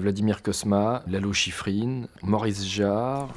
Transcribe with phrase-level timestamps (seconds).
[0.00, 3.28] Vladimir Kosma, Lalo Schifrin, Maurice Jarre.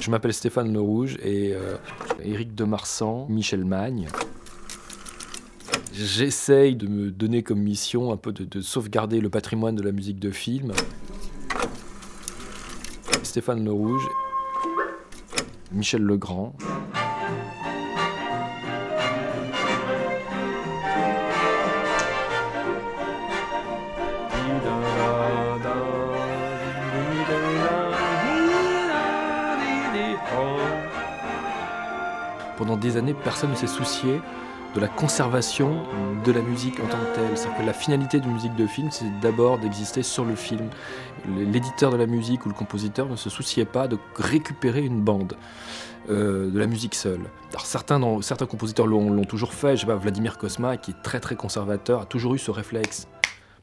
[0.00, 1.76] Je m'appelle Stéphane Le Rouge et euh,
[2.22, 4.08] Éric de Marsan, Michel Magne.
[5.92, 9.92] J'essaye de me donner comme mission un peu de, de sauvegarder le patrimoine de la
[9.92, 10.72] musique de film.
[13.22, 14.06] Stéphane Le Rouge,
[15.72, 16.54] Michel Legrand.
[32.56, 34.20] Pendant des années, personne ne s'est soucié
[34.74, 35.84] de la conservation
[36.24, 37.54] de la musique en tant que telle.
[37.58, 40.68] Que la finalité d'une musique de film, c'est d'abord d'exister sur le film.
[41.36, 45.36] L'éditeur de la musique ou le compositeur ne se souciait pas de récupérer une bande.
[46.08, 47.22] Euh, de la musique seule.
[47.64, 52.02] Certains compositeurs l'ont toujours fait, je sais pas, Vladimir Kosma, qui est très très conservateur,
[52.02, 53.08] a toujours eu ce réflexe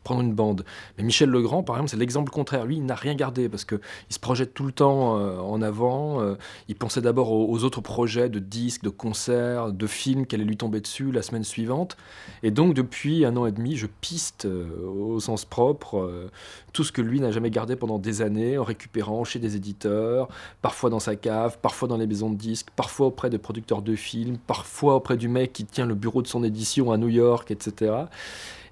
[0.03, 0.66] prendre une bande.
[0.98, 2.66] Mais Michel Legrand, par exemple, c'est l'exemple contraire.
[2.66, 3.79] Lui, il n'a rien gardé parce qu'il
[4.10, 6.21] se projette tout le temps euh, en avant.
[6.21, 6.35] Euh,
[6.68, 10.57] il pensait d'abord aux, autres projets de disques, de concerts, de films qui allaient lui
[10.57, 11.98] tomber dessus la semaine suivante.
[12.43, 16.29] Et donc, depuis un an et demi, je piste euh, au sens propre
[16.73, 20.27] tout ce que lui n'a jamais gardé pendant des années en récupérant chez des éditeurs,
[20.62, 23.95] parfois dans sa cave, parfois dans les maisons de disques, parfois auprès de producteurs de
[23.95, 27.51] films, parfois auprès du mec qui tient le bureau de son édition à New York,
[27.51, 27.93] etc.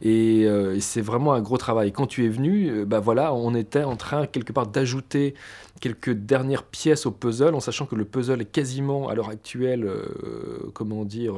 [0.05, 1.91] Euh, et, c'est vraiment un gros travail.
[1.91, 5.35] Quand tu es venu, euh, bah voilà, on était en train quelque part d'ajouter
[5.79, 9.85] quelques dernières pièces au puzzle, en sachant que le puzzle est quasiment à l'heure actuelle,
[9.85, 11.35] euh, comment dire,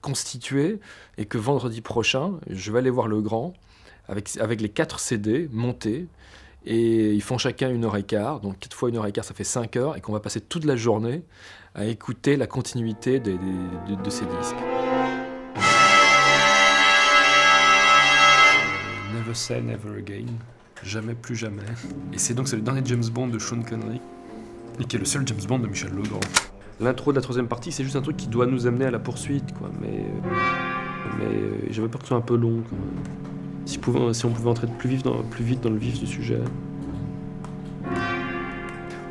[0.00, 0.80] constitué,
[1.18, 3.54] et que vendredi prochain, je vais aller voir le grand
[4.08, 6.06] avec, avec les quatre CD montés.
[6.66, 9.24] Et ils font chacun une heure et quart, donc quatre fois une heure et quart,
[9.24, 11.22] ça fait cinq heures, et qu'on va passer toute la journée
[11.74, 14.79] à écouter la continuité de ces disques.
[19.32, 20.26] Never Again.
[20.82, 21.62] Jamais plus jamais.
[22.12, 24.00] Et c'est donc c'est le dernier James Bond de Sean Connery.
[24.78, 26.20] Et qui est le seul James Bond de Michel Legrand.
[26.80, 28.98] L'intro de la troisième partie, c'est juste un truc qui doit nous amener à la
[28.98, 29.70] poursuite, quoi.
[29.80, 30.30] Mais, euh,
[31.18, 32.62] mais euh, j'avais peur que ce soit un peu long,
[33.66, 36.40] Si, on pouvait entrer plus vite dans le vif du sujet.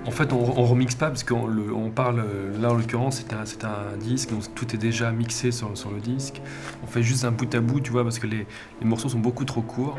[0.05, 2.23] En fait, on, remixe pas parce qu'on on parle,
[2.59, 6.41] là en l'occurrence, c'est un, un, disque, donc tout est déjà mixé sur, le disque.
[6.83, 8.47] On fait juste un bout à bout, tu vois, parce que les,
[8.81, 9.97] morceaux sont beaucoup trop courts,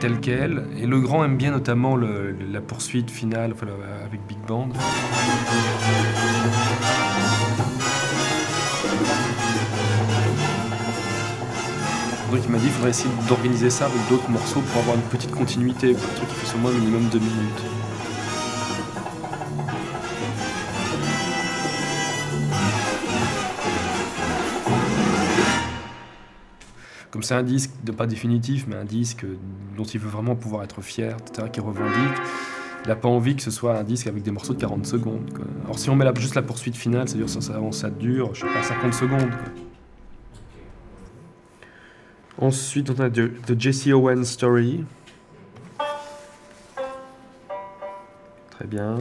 [0.00, 0.64] tels quels.
[0.78, 3.54] Et le grand aime bien notamment la poursuite finale
[4.06, 4.68] avec Big Band.
[12.30, 15.02] Donc il m'a dit qu'il faudrait essayer d'organiser ça avec d'autres morceaux pour avoir une
[15.02, 17.77] petite continuité, un truc qui fait au moins minimum deux minutes.
[27.28, 29.26] C'est un disque de pas définitif, mais un disque
[29.76, 32.16] dont il veut vraiment pouvoir être fier, etc., qui revendique,
[32.84, 35.30] il n'a pas envie que ce soit un disque avec des morceaux de 40 secondes.
[35.64, 38.46] Alors si on met juste la poursuite finale, c'est-à-dire ça, ça, ça dure, je sais
[38.46, 39.30] pas, 50 secondes.
[42.38, 44.86] Ensuite, on a The Jesse Owens Story.
[48.52, 48.96] Très bien.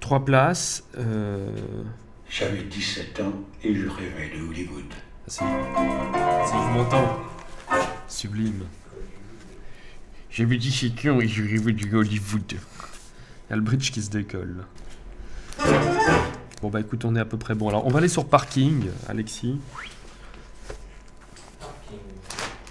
[0.00, 0.82] Trois places.
[0.98, 1.52] Euh,
[2.28, 4.92] J'avais 17 ans et je rêvais de Hollywood.
[5.30, 7.20] Si, si je m'entends.
[8.08, 8.64] Sublime.
[10.28, 12.50] J'avais 17 ans et je rêvais du Hollywood.
[12.50, 14.64] Il y a le bridge qui se décolle.
[16.60, 17.68] Bon bah écoute, on est à peu près bon.
[17.68, 19.60] Alors on va aller sur Parking, Alexis.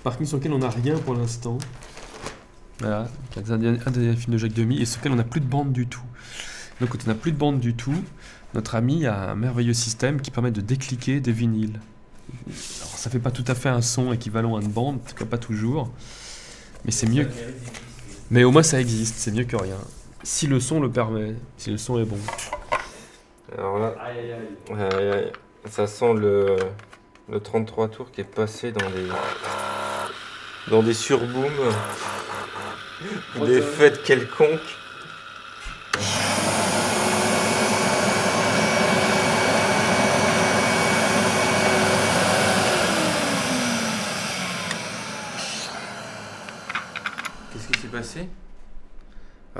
[0.03, 1.59] Parking sur lequel on n'a rien pour l'instant.
[2.79, 3.57] Voilà, un
[3.91, 6.03] des films de Jacques Demy et sur lequel on n'a plus de bande du tout.
[6.81, 8.03] Donc quand on n'a plus de bande du tout,
[8.53, 11.79] notre ami a un merveilleux système qui permet de décliquer des vinyles.
[12.47, 15.15] Alors, ça fait pas tout à fait un son équivalent à une bande, en tout
[15.15, 15.89] cas pas toujours.
[16.85, 17.27] Mais c'est mieux.
[18.31, 19.77] Mais au moins ça existe, c'est mieux que rien.
[20.23, 22.17] Si le son le permet, si le son est bon.
[23.57, 23.95] Alors là,
[25.65, 26.57] ça sent le,
[27.29, 29.07] le 33 tours qui est passé dans des
[30.69, 31.51] dans des surbooms,
[33.45, 34.59] des fêtes quelconques.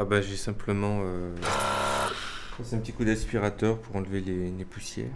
[0.02, 1.36] Ah bah j'ai simplement euh,
[2.72, 5.12] un petit coup d'aspirateur pour enlever les, poussières.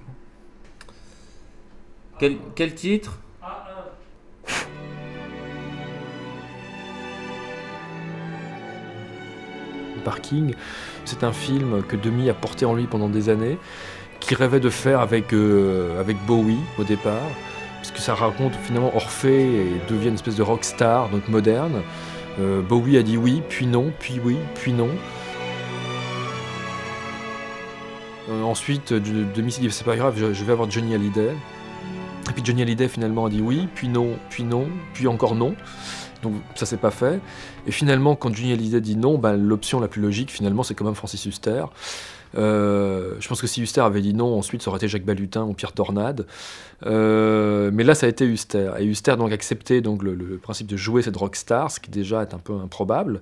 [2.19, 3.17] Quel, quel titre?
[10.03, 10.53] Parking,
[11.05, 13.57] c'est un film que Demi a porté en lui pendant des années,
[14.19, 17.31] qui rêvait de faire avec, euh, avec Bowie au départ,
[17.77, 21.83] parce que ça raconte finalement Orphée et devient une espèce de rock star, donc moderne.
[22.39, 24.89] Euh, Bowie a dit oui, puis non, puis oui, puis non.
[28.29, 31.31] Euh, ensuite, Demi s'est dit c'est pas grave, je, vais avoir Johnny Hallyday.
[32.29, 35.55] Et puis Johnny Hallyday finalement a dit oui, puis non, puis non, puis encore non.
[36.23, 37.19] Donc ça s'est pas fait.
[37.67, 40.85] Et finalement, quand Johnny Hallyday dit non, ben, l'option la plus logique finalement c'est quand
[40.85, 41.65] même Francis Huster.
[42.35, 45.43] Euh, je pense que si Huster avait dit non, ensuite ça aurait été Jacques Balutin
[45.43, 46.25] ou Pierre Tornade.
[46.85, 48.71] Euh, mais là, ça a été Huster.
[48.79, 52.33] Et Huster donc accepté donc le, principe de jouer cette rockstar, ce qui déjà est
[52.33, 53.21] un peu improbable.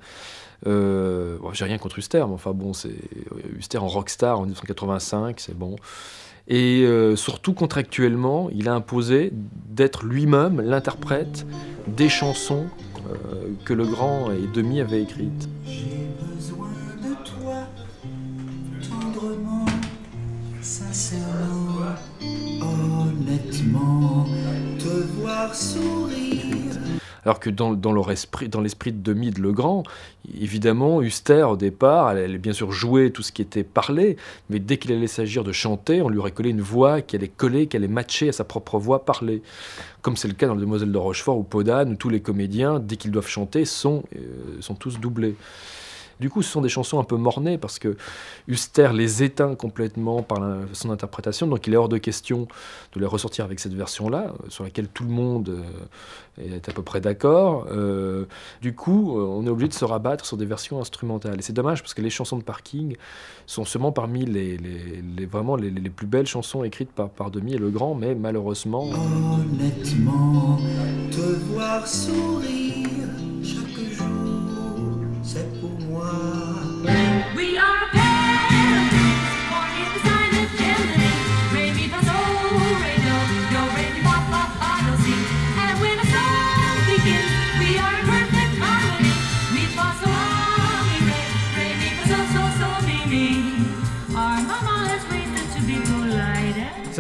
[0.68, 2.96] Euh, J'ai rien contre Huster, mais enfin bon, c'est
[3.58, 5.76] Huster en rockstar en 1985, c'est bon.
[6.48, 6.86] Et
[7.16, 9.32] surtout contractuellement, il a imposé
[9.70, 11.46] d'être lui-même l'interprète
[11.88, 12.66] des chansons
[13.12, 15.50] euh, que le grand et Demi avaient écrites.
[27.24, 29.84] Alors que dans, dans l'esprit de Demi de Legrand,
[30.40, 34.18] évidemment, Huster, au départ, elle allait bien sûr jouer tout ce qui était parlé,
[34.50, 37.28] mais dès qu'il allait s'agir de chanter, on lui aurait collé une voix qui allait
[37.28, 39.44] coller, qui allait matcher à sa propre voix parlée.
[40.02, 42.80] Comme c'est le cas dans Le Demoiselle de Rochefort ou Podane, où tous les comédiens,
[42.80, 45.36] dès qu'ils doivent chanter, sont, euh, sont tous doublés.
[46.22, 47.98] Du coup, ce sont des chansons un peu mornées parce que
[48.48, 50.40] Huster les éteint complètement par
[50.72, 52.48] son interprétation, donc il est hors de question
[52.94, 56.74] de les ressortir avec cette version-là, euh, sur laquelle tout le monde euh, est à
[56.74, 57.66] peu près d'accord.
[57.72, 58.26] Euh,
[58.62, 61.40] du coup, on est obligé de se rabattre sur des versions instrumentales.
[61.40, 62.96] Et c'est dommage parce que les chansons de parking
[63.48, 64.60] sont seulement parmi les,
[65.26, 68.92] vraiment les, plus belles chansons écrites par, par Demi et Legrand, mais malheureusement.
[68.92, 70.60] Honnêtement,
[71.10, 72.61] te voir sourire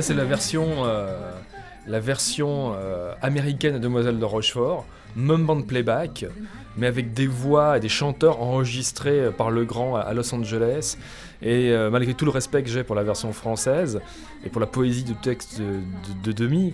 [0.01, 1.31] C'est la version, euh,
[1.86, 4.86] la version euh, américaine de Demoiselle de Rochefort,
[5.16, 6.25] même band playback
[6.78, 10.98] mais avec des voix et des chanteurs enregistrés par le grand à Los Angeles.
[11.42, 14.00] Et euh, malgré tout le respect que j'ai pour la version française
[14.46, 16.74] et pour la poésie du texte de, Demi,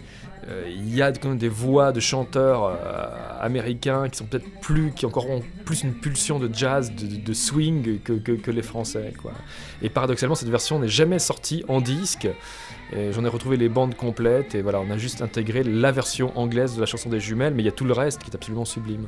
[0.50, 3.08] euh, il y a quand même des voix de chanteurs euh,
[3.40, 8.00] américains qui sont peut-être plus, qui encore ont plus une pulsion de jazz, de, swing
[8.02, 9.14] que, les Français.
[9.82, 12.28] Et paradoxalement, cette version n'est jamais sortie en disque.
[13.12, 16.76] J'en ai retrouvé les bandes complètes et voilà, on a juste intégré la version anglaise
[16.76, 18.66] de la chanson des jumelles, mais il y a tout le reste qui est absolument
[18.66, 19.08] sublime.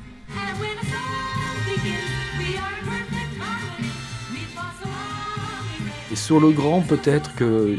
[6.11, 7.77] Et sur le grand, peut-être que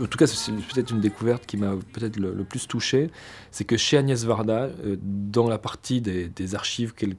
[0.00, 3.10] en tout cas, c'est peut-être une découverte qui m'a peut-être le, plus touché,
[3.50, 7.14] c'est que chez Agnès Varda, euh, dans la partie des, archives qu'elle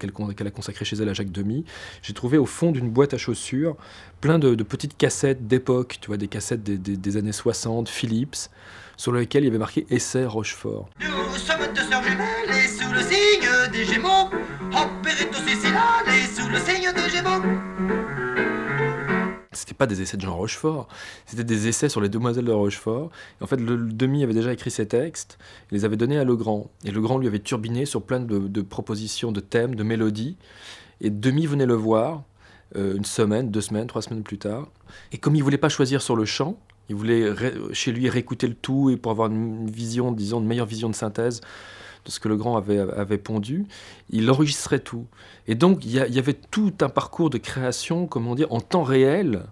[0.48, 1.66] a consacrées chez elle à Jacques Demy,
[2.02, 3.76] j'ai trouvé au fond d'une boîte à chaussures
[4.20, 8.50] plein de, petites cassettes d'époque, tu vois, des cassettes des, années 60, Philips,
[8.98, 10.90] sur lesquelles il y avait marqué Essai Rochefort.
[11.00, 14.30] Nous sommes deux sœurs jumelles et sous le signe des Gémeaux,
[16.36, 17.01] sous le signe
[19.82, 20.88] pas des essais de Jean Rochefort,
[21.26, 23.10] c'était des essais sur les demoiselles de Rochefort.
[23.42, 25.40] en fait, le, Demi avait déjà écrit ces textes,
[25.72, 26.70] il les avait donnés à Legrand.
[26.86, 30.38] Et Legrand lui avait turbiné sur plein de, propositions, de thèmes, de mélodies.
[31.02, 32.22] Et Demi venait le voir
[32.76, 34.68] euh, une semaine, deux semaines, trois semaines plus tard.
[35.14, 37.34] Et comme il voulait pas choisir sur le chant, il voulait
[37.74, 40.96] chez lui réécouter le tout et pour avoir une vision, disons, une meilleure vision de
[40.96, 41.42] synthèse
[42.06, 43.66] de ce que le grand avait, avait pondu,
[44.10, 45.06] il enregistrait tout.
[45.48, 49.44] Et donc, il y, avait tout un parcours de création, comment dire, en temps réel.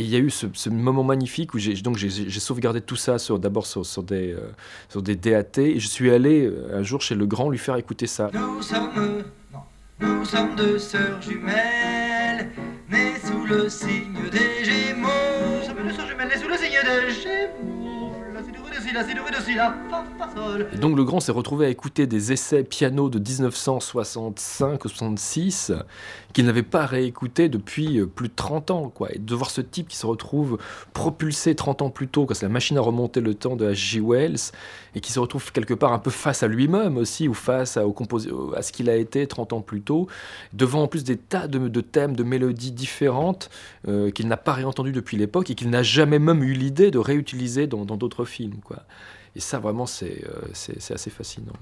[0.00, 4.32] Il y a eu ce, moment magnifique où j'ai sauvegardé tout ça d'abord sur, des
[4.32, 4.50] euh,
[4.88, 7.76] sur des DAT et je suis allé euh, un jour chez le grand lui faire
[7.76, 8.30] écouter ça.
[8.32, 9.60] Nous sommes non,
[10.00, 12.50] nous sommes deux sœurs jumelles
[12.90, 15.08] nées sous le signe des Gémeaux.
[15.60, 17.69] Nous sommes deux sœurs jumelles nées sous le signe des Gémeaux.
[20.72, 25.72] Et donc le grand s'est retrouvé à écouter des essais piano de 1965 ou 66
[26.32, 28.88] qu'il n'avait pas réécouté depuis euh, plus de 30 ans.
[28.88, 29.12] Quoi.
[29.14, 30.58] Et de voir ce type qui se retrouve
[30.92, 34.00] propulsé 30 ans plus tôt, c'est la machine à remonter le temps de H.G.
[34.00, 34.52] Wells,
[34.94, 37.86] et qui se retrouve quelque part un peu face à lui-même aussi, ou face à,
[37.86, 37.94] au
[38.56, 40.08] à ce qu'il a été 30 ans plus tôt,
[40.52, 43.50] devant en plus des tas de, thèmes, de mélodies différentes
[43.88, 46.98] euh, qu'il n'a pas réentendues depuis l'époque et qu'il n'a jamais même eu l'idée de
[46.98, 48.56] réutiliser dans d'autres films.
[48.64, 48.79] Quoi.
[49.36, 51.52] Et ça, vraiment, c'est euh, c'est- assez fascinant.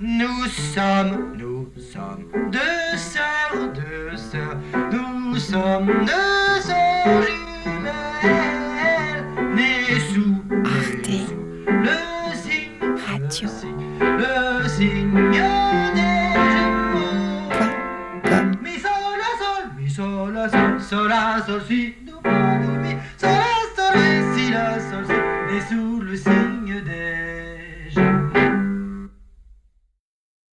[0.00, 4.56] Nous sommes, nous sommes deux sœurs, deux sœurs,
[4.90, 11.36] nous sommes deux sœurs jumelles, nées sous, Arte sous
[11.68, 11.98] le
[12.34, 13.42] signe, Radio.
[13.42, 17.48] le signe, le signe des Gémeaux.
[18.62, 21.94] Mi sol la sol, mi sol la sol, sol la sol si